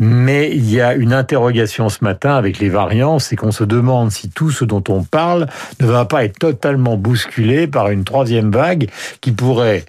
Mais 0.00 0.50
il 0.50 0.70
y 0.70 0.80
a 0.80 0.94
une 0.94 1.12
interrogation 1.12 1.88
ce 1.88 2.02
matin 2.02 2.36
avec 2.36 2.58
les 2.58 2.68
variants, 2.68 3.18
c'est 3.18 3.36
qu'on 3.36 3.52
se 3.52 3.64
demande 3.64 4.10
si 4.10 4.30
tout 4.30 4.50
ce 4.50 4.64
dont 4.64 4.84
on 4.88 5.02
parle 5.02 5.46
ne 5.80 5.86
va 5.86 6.04
pas 6.04 6.24
être 6.24 6.38
totalement 6.38 6.96
bousculé 6.96 7.66
par 7.66 7.90
une 7.90 8.04
troisième 8.04 8.50
vague 8.50 8.88
qui 9.20 9.32
pourrait 9.32 9.84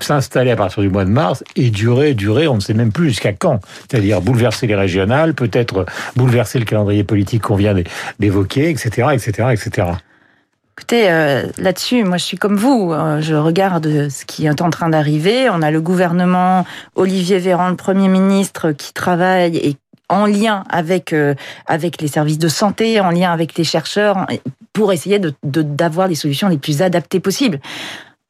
s'installer 0.00 0.50
à 0.50 0.56
partir 0.56 0.82
du 0.82 0.88
mois 0.88 1.04
de 1.04 1.10
mars 1.10 1.44
et 1.56 1.70
durer, 1.70 2.14
durer, 2.14 2.48
on 2.48 2.56
ne 2.56 2.60
sait 2.60 2.74
même 2.74 2.92
plus 2.92 3.08
jusqu'à 3.08 3.32
quand. 3.32 3.60
C'est-à-dire 3.88 4.20
bouleverser 4.20 4.66
les 4.66 4.74
régionales, 4.74 5.34
peut-être 5.34 5.86
bouleverser 6.16 6.58
le 6.58 6.64
calendrier 6.64 7.04
politique 7.04 7.42
qu'on 7.42 7.56
vient 7.56 7.74
d'évoquer, 8.18 8.70
etc., 8.70 9.08
etc., 9.12 9.48
etc. 9.52 9.88
Écoutez, 10.76 11.10
euh, 11.10 11.46
là-dessus, 11.58 12.04
moi 12.04 12.16
je 12.16 12.24
suis 12.24 12.38
comme 12.38 12.56
vous. 12.56 12.92
Euh, 12.92 13.20
je 13.20 13.34
regarde 13.34 14.08
ce 14.08 14.24
qui 14.24 14.46
est 14.46 14.62
en 14.62 14.70
train 14.70 14.88
d'arriver. 14.88 15.50
On 15.50 15.62
a 15.62 15.70
le 15.70 15.80
gouvernement, 15.80 16.64
Olivier 16.94 17.38
Véran, 17.38 17.68
le 17.68 17.76
Premier 17.76 18.08
ministre, 18.08 18.72
qui 18.72 18.92
travaille 18.92 19.56
et 19.56 19.76
en 20.08 20.26
lien 20.26 20.64
avec 20.70 21.12
euh, 21.12 21.34
avec 21.66 22.00
les 22.00 22.08
services 22.08 22.38
de 22.38 22.48
santé, 22.48 23.00
en 23.00 23.10
lien 23.10 23.32
avec 23.32 23.58
les 23.58 23.64
chercheurs, 23.64 24.26
pour 24.72 24.92
essayer 24.92 25.18
de 25.18 25.34
d'avoir 25.42 26.08
les 26.08 26.14
solutions 26.14 26.48
les 26.48 26.58
plus 26.58 26.82
adaptées 26.82 27.20
possibles. 27.20 27.60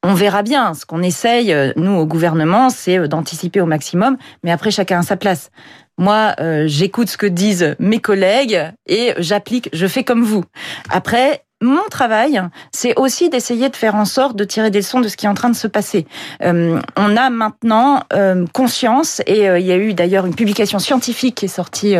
On 0.03 0.13
verra 0.13 0.41
bien. 0.41 0.73
Ce 0.73 0.85
qu'on 0.85 1.03
essaye, 1.03 1.55
nous, 1.75 1.93
au 1.93 2.05
gouvernement, 2.05 2.69
c'est 2.71 3.07
d'anticiper 3.07 3.61
au 3.61 3.67
maximum, 3.67 4.17
mais 4.43 4.51
après, 4.51 4.71
chacun 4.71 4.99
a 4.99 5.03
sa 5.03 5.15
place. 5.15 5.51
Moi, 5.99 6.35
j'écoute 6.65 7.07
ce 7.07 7.17
que 7.17 7.27
disent 7.27 7.75
mes 7.77 7.99
collègues 7.99 8.71
et 8.87 9.13
j'applique, 9.19 9.69
je 9.73 9.85
fais 9.85 10.03
comme 10.03 10.23
vous. 10.23 10.43
Après, 10.89 11.43
mon 11.61 11.87
travail, 11.89 12.41
c'est 12.71 12.97
aussi 12.99 13.29
d'essayer 13.29 13.69
de 13.69 13.75
faire 13.75 13.95
en 13.95 14.05
sorte 14.05 14.35
de 14.35 14.43
tirer 14.43 14.71
des 14.71 14.79
leçons 14.79 14.99
de 14.99 15.07
ce 15.07 15.15
qui 15.15 15.27
est 15.27 15.29
en 15.29 15.35
train 15.35 15.49
de 15.49 15.55
se 15.55 15.67
passer. 15.67 16.07
Euh, 16.43 16.79
on 16.97 17.15
a 17.15 17.29
maintenant 17.29 18.03
euh, 18.13 18.45
conscience, 18.51 19.21
et 19.27 19.47
euh, 19.47 19.59
il 19.59 19.65
y 19.65 19.71
a 19.71 19.77
eu 19.77 19.93
d'ailleurs 19.93 20.25
une 20.25 20.35
publication 20.35 20.79
scientifique 20.79 21.35
qui 21.35 21.45
est 21.45 21.47
sortie 21.47 21.95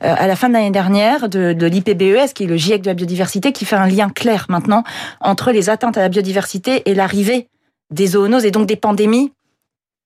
à 0.00 0.26
la 0.26 0.36
fin 0.36 0.48
de 0.48 0.54
l'année 0.54 0.70
dernière 0.70 1.28
de, 1.28 1.66
l'IPBES, 1.66 2.32
qui 2.34 2.44
est 2.44 2.48
le 2.48 2.56
GIEC 2.56 2.82
de 2.82 2.88
la 2.88 2.94
biodiversité, 2.94 3.52
qui 3.52 3.64
fait 3.64 3.76
un 3.76 3.86
lien 3.86 4.08
clair 4.08 4.46
maintenant 4.48 4.82
entre 5.20 5.52
les 5.52 5.70
atteintes 5.70 5.96
à 5.96 6.00
la 6.00 6.08
biodiversité 6.08 6.82
et 6.90 6.94
l'arrivée 6.94 7.48
des 7.90 8.08
zoonoses 8.08 8.44
et 8.44 8.50
donc 8.50 8.66
des 8.66 8.76
pandémies 8.76 9.32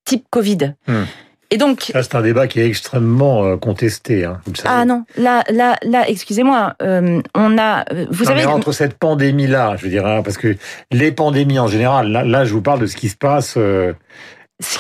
type 0.04 0.26
Covid. 0.30 0.74
Hmm. 0.86 1.04
Et 1.50 1.56
donc, 1.56 1.92
c'est 1.94 2.14
un 2.14 2.20
débat 2.20 2.46
qui 2.46 2.60
est 2.60 2.66
extrêmement 2.66 3.42
euh, 3.44 3.56
contesté. 3.56 4.26
Hein, 4.26 4.40
vous 4.44 4.54
savez. 4.54 4.68
Ah 4.70 4.84
non, 4.84 5.04
là, 5.16 5.44
là, 5.48 5.76
là, 5.82 6.06
excusez-moi, 6.06 6.74
euh, 6.82 7.22
on 7.34 7.56
a, 7.56 7.90
euh, 7.90 8.04
vous 8.10 8.24
savez, 8.24 8.44
entre 8.44 8.72
cette 8.72 8.98
pandémie-là, 8.98 9.76
je 9.78 9.84
veux 9.84 9.88
dire, 9.88 10.06
hein, 10.06 10.20
parce 10.22 10.36
que 10.36 10.56
les 10.90 11.10
pandémies 11.10 11.58
en 11.58 11.66
général, 11.66 12.10
là, 12.12 12.22
là, 12.22 12.44
je 12.44 12.52
vous 12.52 12.60
parle 12.60 12.80
de 12.80 12.86
ce 12.86 12.96
qui 12.96 13.08
se 13.08 13.16
passe. 13.16 13.54
Euh, 13.56 13.94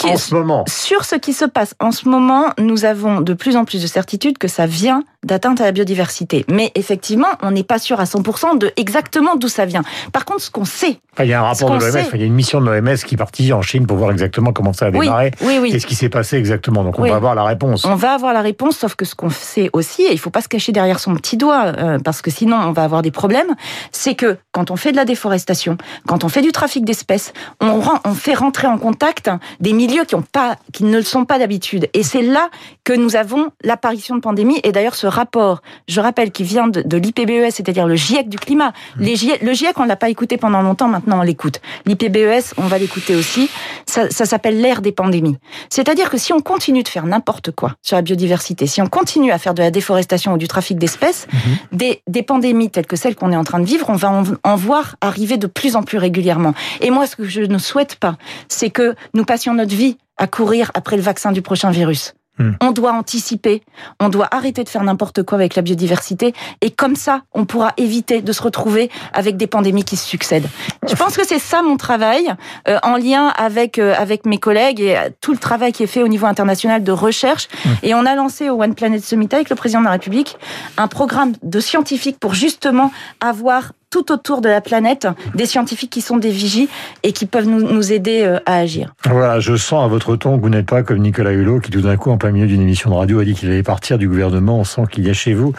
en 0.04 0.16
ce 0.16 0.34
moment. 0.34 0.64
Sur 0.66 1.04
ce 1.04 1.14
qui 1.14 1.32
se 1.32 1.44
passe 1.44 1.74
en 1.80 1.92
ce 1.92 2.08
moment, 2.08 2.46
nous 2.58 2.84
avons 2.84 3.20
de 3.20 3.32
plus 3.32 3.56
en 3.56 3.64
plus 3.64 3.80
de 3.80 3.86
certitude 3.86 4.36
que 4.38 4.48
ça 4.48 4.66
vient 4.66 5.04
d'atteinte 5.24 5.60
à 5.60 5.64
la 5.64 5.72
biodiversité. 5.72 6.44
Mais 6.48 6.70
effectivement, 6.74 7.28
on 7.42 7.50
n'est 7.50 7.64
pas 7.64 7.78
sûr 7.78 8.00
à 8.00 8.04
100% 8.04 8.58
de 8.58 8.72
exactement 8.76 9.36
d'où 9.36 9.48
ça 9.48 9.66
vient. 9.66 9.82
Par 10.12 10.24
contre, 10.24 10.42
ce 10.42 10.50
qu'on 10.50 10.64
sait... 10.64 10.98
il 11.18 11.26
y 11.26 11.32
a 11.32 11.40
un 11.40 11.44
rapport 11.44 11.70
de 11.70 11.84
l'OMS, 11.84 12.04
il 12.14 12.20
y 12.20 12.22
a 12.22 12.26
une 12.26 12.34
mission 12.34 12.60
de 12.60 12.70
l'OMS 12.70 12.96
qui 12.96 13.14
est 13.14 13.18
partie 13.18 13.52
en 13.52 13.62
Chine 13.62 13.86
pour 13.86 13.96
voir 13.96 14.10
exactement 14.10 14.52
comment 14.52 14.72
ça 14.72 14.86
a 14.86 14.90
démarré. 14.90 15.32
Oui, 15.40 15.58
oui, 15.60 15.72
Qu'est-ce 15.72 15.86
qui 15.86 15.96
s'est 15.96 16.08
passé 16.08 16.36
exactement 16.36 16.84
Donc 16.84 16.98
on 16.98 17.02
va 17.02 17.16
avoir 17.16 17.34
la 17.34 17.44
réponse. 17.44 17.84
On 17.84 17.94
va 17.94 18.12
avoir 18.12 18.32
la 18.32 18.42
réponse, 18.42 18.78
sauf 18.78 18.94
que 18.94 19.04
ce 19.04 19.14
qu'on 19.14 19.30
sait 19.30 19.70
aussi, 19.72 20.02
et 20.02 20.12
il 20.12 20.18
faut 20.18 20.30
pas 20.30 20.42
se 20.42 20.48
cacher 20.48 20.72
derrière 20.72 21.00
son 21.00 21.14
petit 21.14 21.36
doigt, 21.36 21.66
euh, 21.66 21.98
parce 21.98 22.22
que 22.22 22.30
sinon 22.30 22.56
on 22.56 22.72
va 22.72 22.84
avoir 22.84 23.02
des 23.02 23.10
problèmes, 23.10 23.54
c'est 23.92 24.14
que 24.14 24.38
quand 24.52 24.70
on 24.70 24.76
fait 24.76 24.92
de 24.92 24.96
la 24.96 25.04
déforestation, 25.04 25.76
quand 26.06 26.24
on 26.24 26.28
fait 26.28 26.42
du 26.42 26.52
trafic 26.52 26.84
d'espèces, 26.84 27.32
on, 27.60 27.80
on 28.04 28.14
fait 28.14 28.34
rentrer 28.34 28.66
en 28.66 28.78
contact 28.78 29.30
des 29.60 29.67
des 29.68 29.74
milieux 29.74 30.06
qui, 30.06 30.14
ont 30.14 30.22
pas, 30.22 30.56
qui 30.72 30.84
ne 30.84 30.96
le 30.96 31.02
sont 31.02 31.26
pas 31.26 31.38
d'habitude. 31.38 31.90
Et 31.92 32.02
c'est 32.02 32.22
là 32.22 32.48
que 32.84 32.94
nous 32.94 33.16
avons 33.16 33.50
l'apparition 33.62 34.14
de 34.16 34.20
pandémie. 34.22 34.58
Et 34.64 34.72
d'ailleurs, 34.72 34.94
ce 34.94 35.06
rapport, 35.06 35.60
je 35.86 36.00
rappelle, 36.00 36.30
qui 36.30 36.42
vient 36.42 36.68
de, 36.68 36.80
de 36.80 36.96
l'IPBES, 36.96 37.50
c'est-à-dire 37.50 37.86
le 37.86 37.94
GIEC 37.94 38.30
du 38.30 38.38
climat. 38.38 38.70
Mmh. 38.96 39.02
Les 39.02 39.16
GIEC, 39.16 39.42
le 39.42 39.52
GIEC, 39.52 39.78
on 39.78 39.84
l'a 39.84 39.96
pas 39.96 40.08
écouté 40.08 40.38
pendant 40.38 40.62
longtemps, 40.62 40.88
maintenant 40.88 41.18
on 41.18 41.22
l'écoute. 41.22 41.60
L'IPBES, 41.84 42.54
on 42.56 42.62
va 42.62 42.78
l'écouter 42.78 43.14
aussi. 43.14 43.50
Ça, 43.84 44.08
ça 44.08 44.24
s'appelle 44.24 44.58
l'ère 44.58 44.80
des 44.80 44.92
pandémies. 44.92 45.36
C'est-à-dire 45.68 46.08
que 46.08 46.16
si 46.16 46.32
on 46.32 46.40
continue 46.40 46.82
de 46.82 46.88
faire 46.88 47.04
n'importe 47.04 47.50
quoi 47.50 47.74
sur 47.82 47.96
la 47.96 48.02
biodiversité, 48.02 48.66
si 48.66 48.80
on 48.80 48.86
continue 48.86 49.32
à 49.32 49.38
faire 49.38 49.52
de 49.52 49.62
la 49.62 49.70
déforestation 49.70 50.32
ou 50.32 50.38
du 50.38 50.48
trafic 50.48 50.78
d'espèces, 50.78 51.26
mmh. 51.30 51.76
des, 51.76 52.02
des 52.06 52.22
pandémies 52.22 52.70
telles 52.70 52.86
que 52.86 52.96
celles 52.96 53.16
qu'on 53.16 53.32
est 53.32 53.36
en 53.36 53.44
train 53.44 53.60
de 53.60 53.66
vivre, 53.66 53.90
on 53.90 53.96
va 53.96 54.10
en, 54.10 54.22
en 54.44 54.56
voir 54.56 54.96
arriver 55.02 55.36
de 55.36 55.46
plus 55.46 55.76
en 55.76 55.82
plus 55.82 55.98
régulièrement. 55.98 56.54
Et 56.80 56.90
moi, 56.90 57.06
ce 57.06 57.16
que 57.16 57.24
je 57.24 57.42
ne 57.42 57.58
souhaite 57.58 57.96
pas, 57.96 58.16
c'est 58.48 58.70
que 58.70 58.94
nous 59.12 59.26
passions 59.26 59.57
notre 59.58 59.74
vie 59.74 59.98
à 60.16 60.26
courir 60.26 60.70
après 60.74 60.96
le 60.96 61.02
vaccin 61.02 61.32
du 61.32 61.42
prochain 61.42 61.70
virus. 61.70 62.14
Hmm. 62.38 62.52
On 62.60 62.70
doit 62.70 62.92
anticiper, 62.92 63.62
on 63.98 64.08
doit 64.08 64.28
arrêter 64.30 64.62
de 64.62 64.68
faire 64.68 64.84
n'importe 64.84 65.24
quoi 65.24 65.36
avec 65.38 65.56
la 65.56 65.62
biodiversité, 65.62 66.34
et 66.60 66.70
comme 66.70 66.94
ça, 66.94 67.22
on 67.34 67.44
pourra 67.44 67.72
éviter 67.76 68.22
de 68.22 68.32
se 68.32 68.40
retrouver 68.40 68.90
avec 69.12 69.36
des 69.36 69.48
pandémies 69.48 69.82
qui 69.82 69.96
se 69.96 70.06
succèdent. 70.06 70.46
Je 70.88 70.94
pense 70.94 71.16
que 71.16 71.26
c'est 71.26 71.40
ça 71.40 71.62
mon 71.62 71.76
travail, 71.76 72.32
euh, 72.68 72.78
en 72.84 72.96
lien 72.96 73.32
avec 73.36 73.80
euh, 73.80 73.92
avec 73.98 74.24
mes 74.24 74.38
collègues 74.38 74.80
et 74.80 74.96
tout 75.20 75.32
le 75.32 75.38
travail 75.38 75.72
qui 75.72 75.82
est 75.82 75.88
fait 75.88 76.04
au 76.04 76.08
niveau 76.08 76.26
international 76.26 76.84
de 76.84 76.92
recherche. 76.92 77.48
Hmm. 77.64 77.70
Et 77.82 77.94
on 77.94 78.06
a 78.06 78.14
lancé 78.14 78.50
au 78.50 78.62
One 78.62 78.76
Planet 78.76 79.04
Summit 79.04 79.28
avec 79.32 79.50
le 79.50 79.56
président 79.56 79.80
de 79.80 79.86
la 79.86 79.92
République 79.92 80.36
un 80.76 80.86
programme 80.86 81.32
de 81.42 81.58
scientifiques 81.58 82.20
pour 82.20 82.34
justement 82.34 82.92
avoir 83.20 83.72
tout 83.90 84.12
autour 84.12 84.40
de 84.40 84.48
la 84.48 84.60
planète 84.60 85.06
des 85.34 85.46
scientifiques 85.46 85.90
qui 85.90 86.00
sont 86.00 86.16
des 86.16 86.30
vigies 86.30 86.68
et 87.02 87.12
qui 87.12 87.26
peuvent 87.26 87.46
nous, 87.46 87.62
nous 87.62 87.92
aider 87.92 88.22
euh, 88.22 88.38
à 88.46 88.56
agir. 88.56 88.94
Voilà, 89.04 89.40
je 89.40 89.56
sens 89.56 89.84
à 89.84 89.88
votre 89.88 90.16
ton 90.16 90.36
que 90.36 90.42
vous 90.42 90.50
n'êtes 90.50 90.66
pas 90.66 90.82
comme 90.82 90.98
Nicolas 90.98 91.32
Hulot 91.32 91.60
qui 91.60 91.70
tout 91.70 91.80
d'un 91.80 91.96
coup 91.96 92.10
en 92.10 92.18
plein 92.18 92.30
milieu 92.30 92.46
d'une 92.46 92.60
émission 92.60 92.90
de 92.90 92.94
radio 92.96 93.20
a 93.20 93.24
dit 93.24 93.34
qu'il 93.34 93.50
allait 93.50 93.62
partir 93.62 93.98
du 93.98 94.08
gouvernement. 94.08 94.58
On 94.58 94.64
sent 94.64 94.82
qu'il 94.90 95.06
y 95.06 95.10
a 95.10 95.14
chez 95.14 95.34
vous 95.34 95.52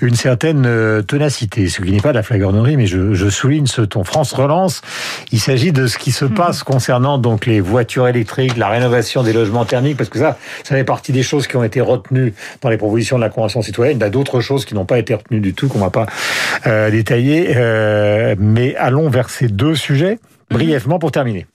une 0.00 0.14
certaine 0.14 0.64
euh, 0.66 1.02
ténacité, 1.02 1.68
ce 1.68 1.82
qui 1.82 1.92
n'est 1.92 2.00
pas 2.00 2.10
de 2.10 2.16
la 2.16 2.22
flagornerie, 2.22 2.76
mais 2.76 2.86
je, 2.86 3.14
je, 3.14 3.28
souligne 3.28 3.66
ce 3.66 3.82
ton. 3.82 4.04
France 4.04 4.32
relance. 4.32 4.82
Il 5.32 5.40
s'agit 5.40 5.72
de 5.72 5.86
ce 5.86 5.98
qui 5.98 6.12
se 6.12 6.24
mhm. 6.24 6.34
passe 6.34 6.62
concernant 6.62 7.18
donc 7.18 7.46
les 7.46 7.60
voitures 7.60 8.08
électriques, 8.08 8.56
la 8.56 8.68
rénovation 8.68 9.22
des 9.22 9.32
logements 9.32 9.64
thermiques, 9.64 9.96
parce 9.96 10.08
que 10.08 10.18
ça, 10.18 10.38
ça 10.64 10.74
fait 10.74 10.84
partie 10.84 11.12
des 11.12 11.22
choses 11.22 11.46
qui 11.46 11.56
ont 11.56 11.64
été 11.64 11.80
retenues 11.80 12.34
dans 12.62 12.68
les 12.68 12.76
propositions 12.76 13.16
de 13.16 13.22
la 13.22 13.28
Convention 13.28 13.62
citoyenne. 13.62 13.98
Il 13.98 14.00
y 14.00 14.04
a 14.04 14.10
d'autres 14.10 14.40
choses 14.40 14.64
qui 14.64 14.74
n'ont 14.74 14.84
pas 14.84 14.98
été 14.98 15.14
retenues 15.14 15.40
du 15.40 15.54
tout, 15.54 15.68
qu'on 15.68 15.78
va 15.78 15.90
pas 15.90 16.06
euh, 16.66 16.90
détailler. 16.90 17.56
Euh, 17.66 18.34
mais 18.38 18.76
allons 18.76 19.08
vers 19.08 19.30
ces 19.30 19.48
deux 19.48 19.74
sujets 19.74 20.18
brièvement 20.50 20.98
pour 20.98 21.12
terminer. 21.12 21.46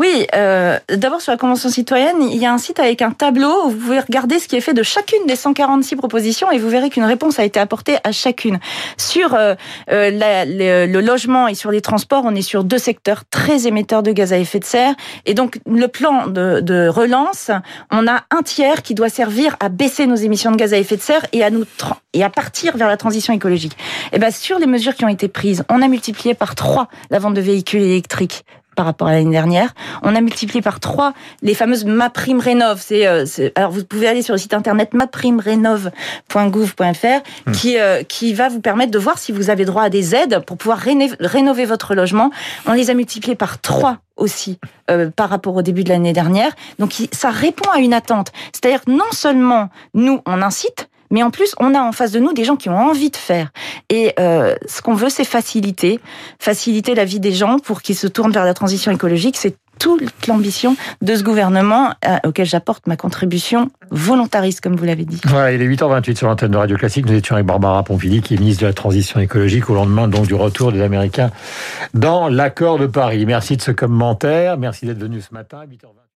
Oui, 0.00 0.28
euh, 0.36 0.78
d'abord 0.88 1.20
sur 1.20 1.32
la 1.32 1.38
Convention 1.38 1.68
citoyenne, 1.70 2.22
il 2.22 2.36
y 2.36 2.46
a 2.46 2.52
un 2.52 2.58
site 2.58 2.78
avec 2.78 3.02
un 3.02 3.10
tableau 3.10 3.66
où 3.66 3.70
vous 3.70 3.78
pouvez 3.78 3.98
regarder 3.98 4.38
ce 4.38 4.46
qui 4.46 4.54
est 4.54 4.60
fait 4.60 4.72
de 4.72 4.84
chacune 4.84 5.26
des 5.26 5.34
146 5.34 5.96
propositions 5.96 6.52
et 6.52 6.58
vous 6.58 6.68
verrez 6.68 6.88
qu'une 6.88 7.04
réponse 7.04 7.40
a 7.40 7.44
été 7.44 7.58
apportée 7.58 7.96
à 8.04 8.12
chacune. 8.12 8.60
Sur 8.96 9.34
euh, 9.34 9.56
euh 9.90 10.10
le, 10.12 11.00
logement 11.00 11.48
et 11.48 11.56
sur 11.56 11.72
les 11.72 11.80
transports, 11.80 12.22
on 12.24 12.36
est 12.36 12.42
sur 12.42 12.62
deux 12.62 12.78
secteurs 12.78 13.24
très 13.28 13.66
émetteurs 13.66 14.04
de 14.04 14.12
gaz 14.12 14.32
à 14.32 14.38
effet 14.38 14.60
de 14.60 14.64
serre. 14.64 14.94
Et 15.26 15.34
donc 15.34 15.58
le 15.66 15.88
plan 15.88 16.28
de, 16.28 16.60
de 16.60 16.86
relance, 16.86 17.50
on 17.90 18.06
a 18.06 18.22
un 18.30 18.42
tiers 18.44 18.82
qui 18.82 18.94
doit 18.94 19.08
servir 19.08 19.56
à 19.58 19.68
baisser 19.68 20.06
nos 20.06 20.14
émissions 20.14 20.52
de 20.52 20.56
gaz 20.56 20.74
à 20.74 20.78
effet 20.78 20.96
de 20.96 21.02
serre 21.02 21.26
et 21.32 21.42
à 21.42 21.50
nous 21.50 21.64
et 22.12 22.22
à 22.22 22.30
partir 22.30 22.76
vers 22.76 22.86
la 22.86 22.96
transition 22.96 23.34
écologique. 23.34 23.72
Et 23.72 24.16
eh 24.16 24.18
ben 24.20 24.30
sur 24.30 24.60
les 24.60 24.66
mesures 24.66 24.94
qui 24.94 25.04
ont 25.04 25.08
été 25.08 25.26
prises, 25.26 25.64
on 25.68 25.82
a 25.82 25.88
multiplié 25.88 26.34
par 26.34 26.54
trois 26.54 26.86
la 27.10 27.18
vente 27.18 27.34
de 27.34 27.40
véhicules 27.40 27.82
électriques 27.82 28.44
par 28.78 28.86
rapport 28.86 29.08
à 29.08 29.12
l'année 29.12 29.32
dernière. 29.32 29.74
On 30.04 30.14
a 30.14 30.20
multiplié 30.20 30.62
par 30.62 30.78
trois 30.78 31.12
les 31.42 31.54
fameuses 31.54 31.84
MaPrimeRénov. 31.84 32.78
Rénov. 32.78 33.08
Euh, 33.08 33.26
c'est, 33.26 33.52
alors 33.56 33.72
vous 33.72 33.84
pouvez 33.84 34.06
aller 34.06 34.22
sur 34.22 34.34
le 34.34 34.38
site 34.38 34.54
internet 34.54 34.94
maprimerénov.gouv.fr 34.94 36.86
hmm. 37.46 37.52
qui 37.52 37.76
euh, 37.76 38.04
qui 38.04 38.34
va 38.34 38.48
vous 38.48 38.60
permettre 38.60 38.92
de 38.92 38.98
voir 39.00 39.18
si 39.18 39.32
vous 39.32 39.50
avez 39.50 39.64
droit 39.64 39.82
à 39.82 39.90
des 39.90 40.14
aides 40.14 40.44
pour 40.46 40.56
pouvoir 40.58 40.78
rénover, 40.78 41.64
votre 41.64 41.96
logement. 41.96 42.30
On 42.66 42.72
les 42.72 42.88
a 42.90 42.94
multipliés 42.94 43.34
par 43.34 43.60
trois 43.60 43.96
aussi 44.16 44.60
euh, 44.92 45.10
par 45.10 45.28
rapport 45.28 45.56
au 45.56 45.62
début 45.62 45.82
de 45.82 45.88
l'année 45.88 46.12
dernière. 46.12 46.52
Donc 46.78 46.94
ça 47.10 47.30
répond 47.30 47.68
à 47.70 47.80
une 47.80 47.94
attente. 47.94 48.30
C'est-à-dire 48.52 48.84
que 48.84 48.92
non 48.92 49.10
seulement 49.10 49.70
nous 49.94 50.20
on 50.24 50.40
incite, 50.40 50.88
mais 51.10 51.22
en 51.22 51.30
plus, 51.30 51.54
on 51.58 51.74
a 51.74 51.80
en 51.80 51.92
face 51.92 52.12
de 52.12 52.20
nous 52.20 52.32
des 52.32 52.44
gens 52.44 52.56
qui 52.56 52.68
ont 52.68 52.78
envie 52.78 53.10
de 53.10 53.16
faire. 53.16 53.50
Et 53.88 54.12
euh, 54.18 54.54
ce 54.66 54.82
qu'on 54.82 54.94
veut, 54.94 55.08
c'est 55.08 55.24
faciliter, 55.24 56.00
faciliter 56.38 56.94
la 56.94 57.04
vie 57.04 57.20
des 57.20 57.32
gens 57.32 57.58
pour 57.58 57.82
qu'ils 57.82 57.96
se 57.96 58.06
tournent 58.06 58.32
vers 58.32 58.44
la 58.44 58.54
transition 58.54 58.92
écologique. 58.92 59.36
C'est 59.36 59.56
toute 59.78 60.26
l'ambition 60.26 60.76
de 61.02 61.14
ce 61.14 61.22
gouvernement 61.22 61.92
euh, 62.04 62.16
auquel 62.26 62.46
j'apporte 62.46 62.86
ma 62.86 62.96
contribution 62.96 63.70
volontariste, 63.90 64.60
comme 64.60 64.76
vous 64.76 64.84
l'avez 64.84 65.04
dit. 65.04 65.20
Voilà, 65.24 65.52
il 65.52 65.62
est 65.62 65.68
8h28 65.68 66.16
sur 66.16 66.26
l'antenne 66.26 66.50
de 66.50 66.56
Radio 66.56 66.76
Classique. 66.76 67.06
Nous 67.06 67.14
étions 67.14 67.36
avec 67.36 67.46
Barbara 67.46 67.82
Pompili, 67.82 68.20
qui 68.20 68.34
est 68.34 68.38
ministre 68.38 68.62
de 68.62 68.66
la 68.66 68.72
Transition 68.72 69.20
écologique, 69.20 69.70
au 69.70 69.74
lendemain 69.74 70.08
donc 70.08 70.26
du 70.26 70.34
retour 70.34 70.72
des 70.72 70.82
Américains 70.82 71.30
dans 71.94 72.28
l'accord 72.28 72.78
de 72.78 72.86
Paris. 72.86 73.24
Merci 73.24 73.56
de 73.56 73.62
ce 73.62 73.70
commentaire. 73.70 74.58
Merci 74.58 74.86
d'être 74.86 74.98
venu 74.98 75.20
ce 75.20 75.32
matin. 75.32 75.60
8h20. 75.64 75.98